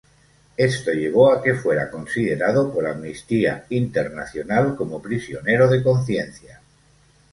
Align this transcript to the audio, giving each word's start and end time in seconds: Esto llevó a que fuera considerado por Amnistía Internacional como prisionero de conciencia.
Esto 0.57 0.91
llevó 0.93 1.31
a 1.31 1.43
que 1.43 1.53
fuera 1.53 1.91
considerado 1.91 2.73
por 2.73 2.87
Amnistía 2.87 3.65
Internacional 3.69 4.75
como 4.75 4.99
prisionero 4.99 5.67
de 5.67 5.83
conciencia. 5.83 6.59